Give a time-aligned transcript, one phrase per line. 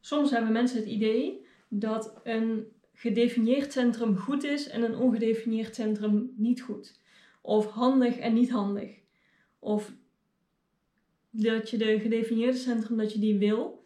[0.00, 6.34] Soms hebben mensen het idee dat een gedefinieerd centrum goed is en een ongedefinieerd centrum
[6.36, 7.00] niet goed.
[7.40, 8.98] Of handig en niet handig.
[9.58, 9.92] Of
[11.30, 13.84] dat je de gedefinieerde centrum, dat je die wil.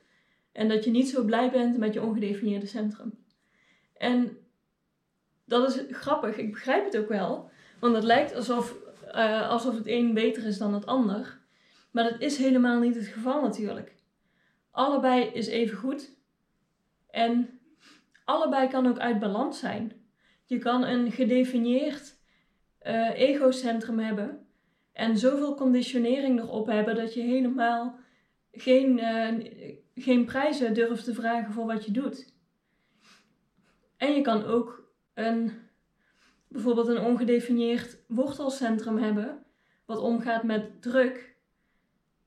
[0.53, 3.13] En dat je niet zo blij bent met je ongedefinieerde centrum.
[3.97, 4.37] En
[5.45, 7.51] dat is grappig, ik begrijp het ook wel.
[7.81, 8.77] Want het lijkt alsof,
[9.15, 11.41] uh, alsof het een beter is dan het ander.
[11.91, 13.95] Maar dat is helemaal niet het geval natuurlijk.
[14.75, 16.11] Allebei is even goed.
[17.11, 17.61] En
[18.25, 19.93] allebei kan ook uit balans zijn.
[20.45, 22.17] Je kan een gedefinieerd
[22.83, 24.47] uh, egocentrum hebben
[24.93, 27.99] en zoveel conditionering erop hebben dat je helemaal
[28.53, 29.51] geen, uh,
[29.95, 32.33] geen prijzen durft te vragen voor wat je doet.
[33.97, 35.53] En je kan ook een,
[36.49, 39.45] bijvoorbeeld een ongedefinieerd wortelcentrum hebben,
[39.85, 41.37] wat omgaat met druk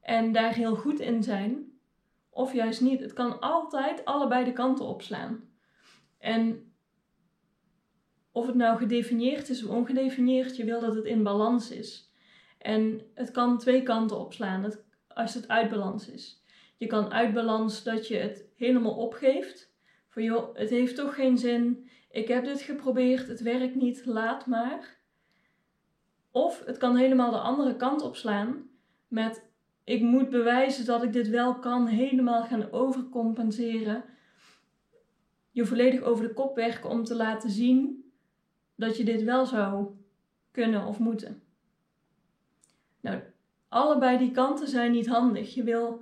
[0.02, 1.77] en daar heel goed in zijn,
[2.38, 3.00] of juist niet.
[3.00, 5.50] Het kan altijd allebei de kanten opslaan.
[6.18, 6.74] En
[8.32, 12.12] of het nou gedefinieerd is of ongedefinieerd, je wil dat het in balans is.
[12.58, 14.72] En het kan twee kanten opslaan
[15.08, 16.44] als het uit balans is.
[16.78, 19.74] Je kan uit balans dat je het helemaal opgeeft.
[20.10, 21.90] Van joh, het heeft toch geen zin.
[22.12, 24.98] Ik heb dit geprobeerd, het werkt niet, laat maar.
[26.32, 28.70] Of het kan helemaal de andere kant opslaan
[29.08, 29.47] met
[29.88, 34.04] ik moet bewijzen dat ik dit wel kan, helemaal gaan overcompenseren.
[35.52, 38.12] Je volledig over de kop werken om te laten zien
[38.76, 39.88] dat je dit wel zou
[40.52, 41.44] kunnen of moeten.
[43.02, 43.22] Nou,
[43.68, 45.54] allebei die kanten zijn niet handig.
[45.54, 46.02] Je wil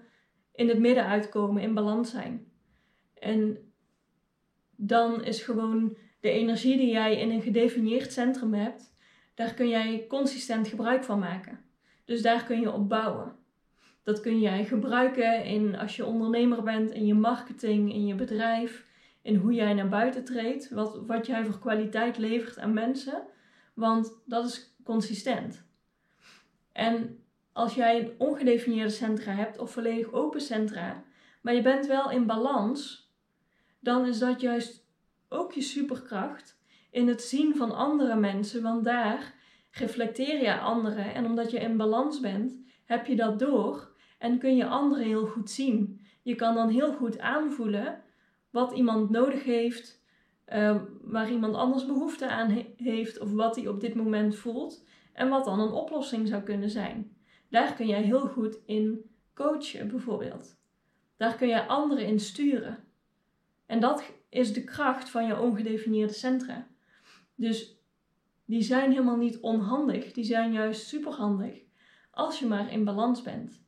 [0.52, 2.52] in het midden uitkomen, in balans zijn.
[3.14, 3.74] En
[4.76, 8.94] dan is gewoon de energie die jij in een gedefinieerd centrum hebt,
[9.34, 11.59] daar kun jij consistent gebruik van maken.
[12.06, 13.44] Dus daar kun je op bouwen.
[14.06, 18.86] Dat kun jij gebruiken in als je ondernemer bent, in je marketing, in je bedrijf,
[19.22, 23.24] in hoe jij naar buiten treedt, wat, wat jij voor kwaliteit levert aan mensen.
[23.74, 25.64] Want dat is consistent.
[26.72, 27.24] En
[27.54, 31.04] als jij een ongedefinieerde centra hebt of volledig open centra,
[31.42, 33.12] maar je bent wel in balans,
[33.80, 34.88] dan is dat juist
[35.30, 36.60] ook je superkracht
[36.92, 39.34] in het zien van andere mensen, want daar
[39.72, 43.94] reflecteer je anderen en omdat je in balans bent, heb je dat door
[44.25, 46.02] en kun je anderen heel goed zien.
[46.22, 48.02] Je kan dan heel goed aanvoelen
[48.50, 50.03] wat iemand nodig heeft,
[50.53, 55.30] uh, waar iemand anders behoefte aan heeft of wat hij op dit moment voelt en
[55.30, 57.18] wat dan een oplossing zou kunnen zijn.
[57.50, 60.58] Daar kun jij heel goed in coachen bijvoorbeeld.
[61.18, 62.84] Daar kun je anderen in sturen.
[63.66, 66.68] En dat is de kracht van je ongedefinieerde centra.
[67.35, 67.78] Dus
[68.46, 71.64] die zijn helemaal niet onhandig, die zijn juist superhandig
[72.12, 73.64] als je maar in balans bent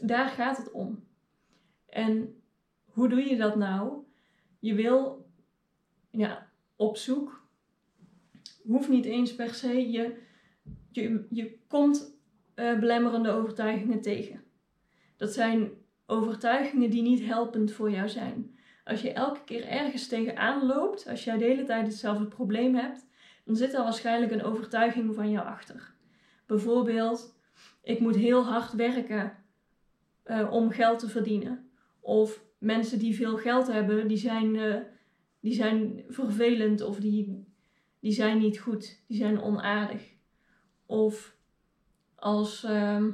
[0.00, 1.04] daar gaat het om.
[1.86, 2.42] En
[2.84, 4.04] hoe doe je dat nou?
[4.58, 5.26] Je wil
[6.10, 7.48] ja, op zoek,
[8.62, 10.18] hoeft niet eens per se, je,
[10.90, 12.18] je, je komt
[12.54, 14.44] uh, belemmerende overtuigingen tegen.
[15.16, 15.70] Dat zijn
[16.06, 18.58] overtuigingen die niet helpend voor jou zijn.
[18.84, 23.06] Als je elke keer ergens tegenaan loopt, als jij de hele tijd hetzelfde probleem hebt,
[23.44, 25.94] dan zit er waarschijnlijk een overtuiging van jou achter.
[26.46, 27.34] Bijvoorbeeld,
[27.82, 29.44] ik moet heel hard werken
[30.26, 31.70] uh, om geld te verdienen.
[32.00, 34.76] Of mensen die veel geld hebben, die zijn, uh,
[35.40, 37.46] die zijn vervelend of die,
[38.00, 40.14] die zijn niet goed, die zijn onaardig.
[40.86, 41.36] Of
[42.14, 42.64] als.
[42.64, 43.04] Uh,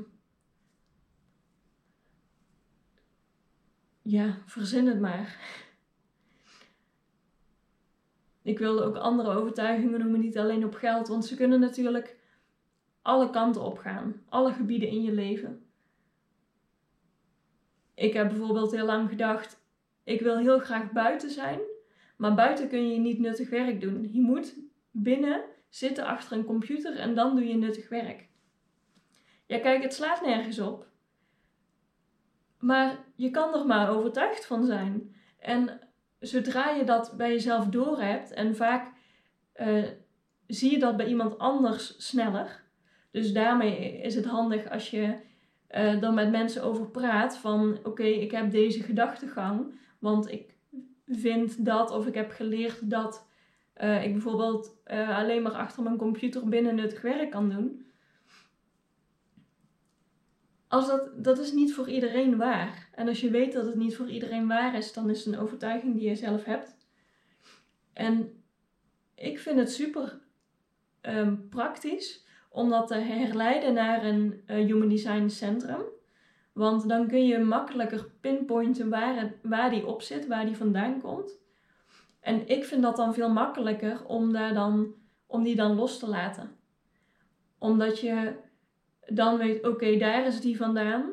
[4.02, 5.36] ja, verzin het maar.
[8.42, 12.16] Ik wilde ook andere overtuigingen noemen, niet alleen op geld, want ze kunnen natuurlijk
[13.02, 15.71] alle kanten op gaan, alle gebieden in je leven
[18.02, 19.60] ik heb bijvoorbeeld heel lang gedacht,
[20.04, 21.60] ik wil heel graag buiten zijn,
[22.16, 24.08] maar buiten kun je niet nuttig werk doen.
[24.12, 24.54] Je moet
[24.90, 28.28] binnen zitten achter een computer en dan doe je nuttig werk.
[29.46, 30.86] Ja, kijk, het slaat nergens op.
[32.58, 35.14] Maar je kan er maar overtuigd van zijn.
[35.38, 35.80] En
[36.18, 38.92] zodra je dat bij jezelf doorhebt, en vaak
[39.56, 39.88] uh,
[40.46, 42.62] zie je dat bij iemand anders sneller.
[43.10, 45.30] Dus daarmee is het handig als je
[45.76, 50.54] uh, dan met mensen over praat van oké, ik heb deze gedachtegang, want ik
[51.06, 53.26] vind dat of ik heb geleerd dat
[53.82, 57.86] uh, ik bijvoorbeeld uh, alleen maar achter mijn computer binnen nuttig werk kan doen.
[60.68, 62.88] Als dat, dat is niet voor iedereen waar.
[62.94, 65.40] En als je weet dat het niet voor iedereen waar is, dan is het een
[65.40, 66.76] overtuiging die je zelf hebt.
[67.92, 68.42] En
[69.14, 70.20] ik vind het super
[71.02, 75.82] um, praktisch om dat te herleiden naar een uh, Human Design Centrum.
[76.52, 81.00] Want dan kun je makkelijker pinpointen waar, het, waar die op zit, waar die vandaan
[81.00, 81.40] komt.
[82.20, 84.94] En ik vind dat dan veel makkelijker om, daar dan,
[85.26, 86.56] om die dan los te laten.
[87.58, 88.34] Omdat je
[89.06, 91.10] dan weet, oké, daar is die vandaan.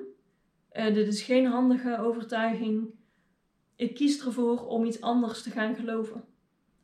[0.73, 2.89] Uh, dit is geen handige overtuiging.
[3.75, 6.23] Ik kies ervoor om iets anders te gaan geloven.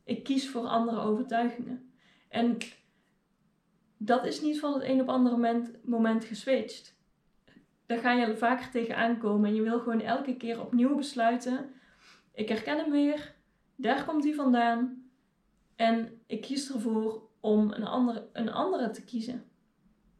[0.03, 1.91] Ik kies voor andere overtuigingen.
[2.29, 2.57] En
[3.97, 6.95] dat is niet van het een op andere moment, moment geswitcht.
[7.85, 9.49] Daar ga je vaker tegen aankomen.
[9.49, 11.73] En je wil gewoon elke keer opnieuw besluiten.
[12.33, 13.33] Ik herken hem weer.
[13.75, 15.09] Daar komt hij vandaan.
[15.75, 19.43] En ik kies ervoor om een andere, een andere te kiezen.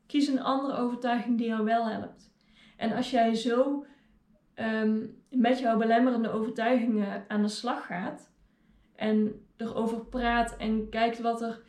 [0.06, 2.34] Kies een andere overtuiging die jou wel helpt.
[2.78, 3.86] En als jij zo
[4.54, 8.30] ehm, met jouw belemmerende overtuigingen aan de slag gaat
[8.96, 11.62] en erover praat en kijkt wat er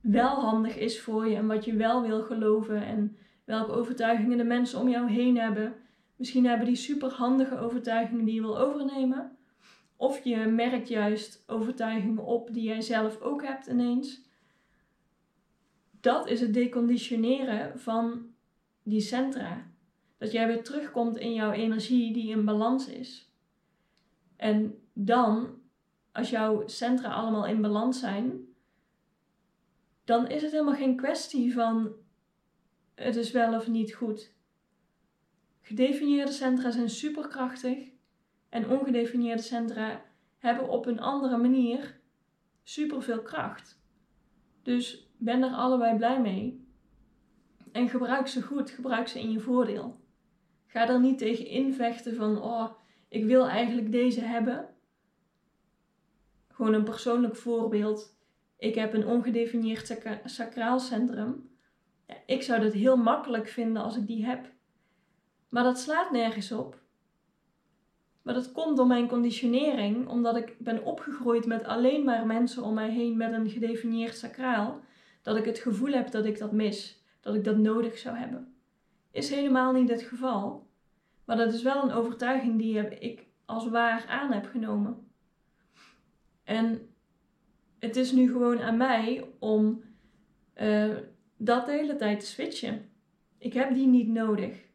[0.00, 4.44] wel handig is voor je en wat je wel wil geloven en welke overtuigingen de
[4.44, 5.74] mensen om jou heen hebben.
[6.16, 9.36] Misschien hebben die super handige overtuigingen die je wil overnemen.
[9.96, 14.26] Of je merkt juist overtuigingen op die jij zelf ook hebt ineens.
[16.00, 18.26] Dat is het deconditioneren van
[18.82, 19.66] die centra.
[20.18, 23.32] Dat jij weer terugkomt in jouw energie die in balans is.
[24.36, 25.48] En dan,
[26.12, 28.47] als jouw centra allemaal in balans zijn,
[30.08, 31.92] dan is het helemaal geen kwestie van
[32.94, 34.34] het is wel of niet goed.
[35.60, 37.90] Gedefinieerde centra zijn superkrachtig
[38.48, 40.04] en ongedefinieerde centra
[40.38, 42.00] hebben op een andere manier
[42.62, 43.80] superveel kracht.
[44.62, 46.66] Dus ben er allebei blij mee.
[47.72, 50.00] En gebruik ze goed, gebruik ze in je voordeel.
[50.66, 52.70] Ga er niet tegen invechten van, oh,
[53.08, 54.68] ik wil eigenlijk deze hebben.
[56.48, 58.17] Gewoon een persoonlijk voorbeeld.
[58.58, 61.50] Ik heb een ongedefinieerd sacraal centrum.
[62.06, 64.52] Ja, ik zou dat heel makkelijk vinden als ik die heb.
[65.48, 66.80] Maar dat slaat nergens op.
[68.22, 72.74] Maar dat komt door mijn conditionering, omdat ik ben opgegroeid met alleen maar mensen om
[72.74, 74.80] mij heen met een gedefinieerd sacraal,
[75.22, 78.54] dat ik het gevoel heb dat ik dat mis, dat ik dat nodig zou hebben.
[79.10, 80.66] Is helemaal niet het geval.
[81.24, 85.10] Maar dat is wel een overtuiging die ik als waar aan heb genomen.
[86.44, 86.87] En
[87.78, 89.82] het is nu gewoon aan mij om
[90.62, 90.96] uh,
[91.36, 92.90] dat de hele tijd te switchen.
[93.38, 94.66] Ik heb die niet nodig.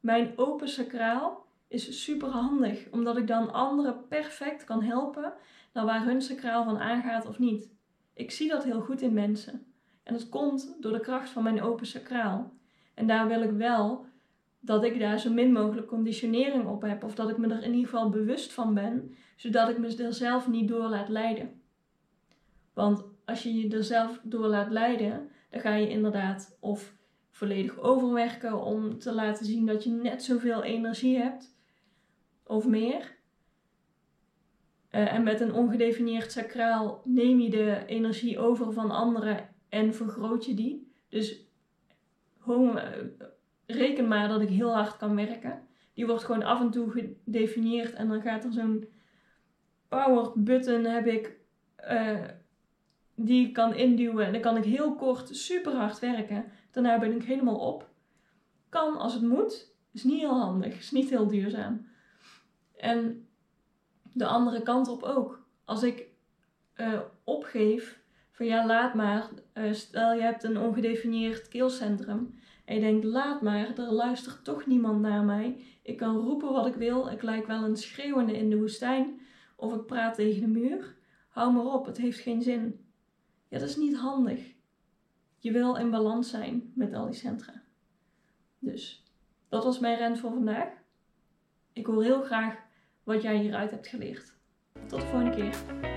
[0.00, 5.32] Mijn open sacraal is super handig, omdat ik dan anderen perfect kan helpen
[5.72, 7.70] naar waar hun sacraal van aangaat of niet.
[8.14, 9.66] Ik zie dat heel goed in mensen.
[10.02, 12.52] En dat komt door de kracht van mijn open sacraal.
[12.94, 14.06] En daar wil ik wel
[14.60, 17.74] dat ik daar zo min mogelijk conditionering op heb, of dat ik me er in
[17.74, 21.61] ieder geval bewust van ben, zodat ik me er zelf niet door laat leiden.
[22.72, 26.94] Want als je je er zelf door laat leiden, dan ga je inderdaad of
[27.30, 31.56] volledig overwerken om te laten zien dat je net zoveel energie hebt
[32.46, 33.16] of meer.
[34.90, 40.44] Uh, en met een ongedefinieerd sacraal neem je de energie over van anderen en vergroot
[40.44, 40.92] je die.
[41.08, 41.46] Dus
[42.48, 42.76] uh,
[43.66, 45.66] reken maar dat ik heel hard kan werken.
[45.94, 48.88] Die wordt gewoon af en toe gedefinieerd en dan gaat er zo'n
[49.88, 51.36] power button heb ik
[51.90, 52.24] uh,
[53.24, 54.26] die ik kan induwen.
[54.26, 56.44] En dan kan ik heel kort super hard werken.
[56.70, 57.88] Daarna ben ik helemaal op.
[58.68, 59.74] Kan als het moet.
[59.92, 60.78] Is niet heel handig.
[60.78, 61.86] Is niet heel duurzaam.
[62.76, 63.28] En
[64.12, 65.46] de andere kant op ook.
[65.64, 66.06] Als ik
[66.76, 68.00] uh, opgeef
[68.30, 69.28] van ja, laat maar.
[69.54, 72.34] Uh, stel je hebt een ongedefinieerd keelcentrum.
[72.64, 75.64] En je denkt, laat maar, er luistert toch niemand naar mij.
[75.82, 77.08] Ik kan roepen wat ik wil.
[77.08, 79.20] Ik lijk wel een schreeuwende in de woestijn.
[79.56, 80.94] Of ik praat tegen de muur.
[81.28, 82.81] Hou maar op, het heeft geen zin.
[83.52, 84.54] Ja, dat is niet handig.
[85.38, 87.62] Je wil in balans zijn met al die centra.
[88.58, 89.04] Dus,
[89.48, 90.68] dat was mijn rent voor vandaag.
[91.72, 92.56] Ik hoor heel graag
[93.02, 94.34] wat jij hieruit hebt geleerd.
[94.86, 95.91] Tot de volgende keer.